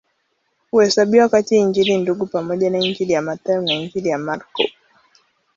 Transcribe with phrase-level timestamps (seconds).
[0.71, 4.63] Huhesabiwa kati ya Injili Ndugu pamoja na Injili ya Mathayo na Injili ya Marko.